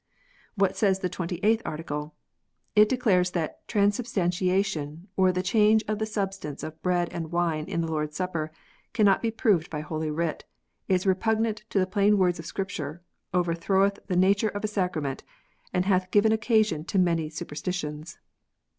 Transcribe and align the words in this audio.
What 0.55 0.75
says 0.75 0.97
^ 0.99 1.01
the 1.03 1.09
Twenty 1.09 1.39
eighth 1.43 1.61
Article? 1.63 2.15
It 2.75 2.89
declares 2.89 3.29
that" 3.37 3.59
transubstantiation, 3.67 5.07
or 5.15 5.31
the 5.31 5.43
change 5.43 5.83
of 5.87 5.99
the 5.99 6.07
substance 6.07 6.63
of 6.63 6.81
bread 6.81 7.09
and 7.11 7.31
wine 7.31 7.65
in 7.65 7.81
the 7.81 7.87
Lord 7.87 8.09
s 8.09 8.15
Supper, 8.15 8.51
cannot 8.93 9.21
be 9.21 9.29
proved 9.29 9.69
by 9.69 9.81
Holy 9.81 10.09
Writ, 10.09 10.43
is 10.87 11.05
repugnant 11.05 11.65
to 11.69 11.77
the 11.77 11.85
plain 11.85 12.17
words 12.17 12.39
of 12.39 12.47
Scripture, 12.47 13.03
overthroweth 13.31 13.99
the 14.07 14.15
nature 14.17 14.49
of 14.49 14.63
a 14.63 14.67
sacrament, 14.67 15.23
and 15.71 15.85
hath 15.85 16.09
given 16.09 16.31
occasion 16.31 16.83
to 16.85 16.97
many 16.97 17.29
super 17.29 17.53
stitions." 17.53 18.17